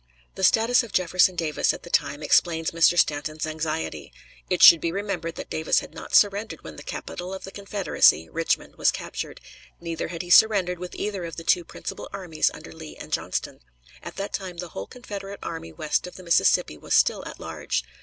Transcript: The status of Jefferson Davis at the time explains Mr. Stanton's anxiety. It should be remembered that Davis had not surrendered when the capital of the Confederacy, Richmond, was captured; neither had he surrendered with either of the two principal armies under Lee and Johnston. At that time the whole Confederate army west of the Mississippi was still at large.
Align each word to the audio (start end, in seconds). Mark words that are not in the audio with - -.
The 0.33 0.43
status 0.43 0.81
of 0.81 0.91
Jefferson 0.93 1.35
Davis 1.35 1.75
at 1.75 1.83
the 1.83 1.89
time 1.91 2.23
explains 2.23 2.71
Mr. 2.71 2.97
Stanton's 2.97 3.45
anxiety. 3.45 4.11
It 4.49 4.63
should 4.63 4.81
be 4.81 4.91
remembered 4.91 5.35
that 5.35 5.51
Davis 5.51 5.81
had 5.81 5.93
not 5.93 6.15
surrendered 6.15 6.63
when 6.63 6.75
the 6.75 6.81
capital 6.81 7.31
of 7.35 7.43
the 7.43 7.51
Confederacy, 7.51 8.27
Richmond, 8.27 8.77
was 8.77 8.89
captured; 8.89 9.39
neither 9.79 10.07
had 10.07 10.23
he 10.23 10.31
surrendered 10.31 10.79
with 10.79 10.95
either 10.95 11.23
of 11.25 11.35
the 11.35 11.43
two 11.43 11.63
principal 11.63 12.09
armies 12.11 12.49
under 12.51 12.71
Lee 12.73 12.95
and 12.95 13.13
Johnston. 13.13 13.59
At 14.01 14.15
that 14.15 14.33
time 14.33 14.57
the 14.57 14.69
whole 14.69 14.87
Confederate 14.87 15.37
army 15.43 15.71
west 15.71 16.07
of 16.07 16.15
the 16.15 16.23
Mississippi 16.23 16.79
was 16.79 16.95
still 16.95 17.23
at 17.27 17.39
large. 17.39 17.83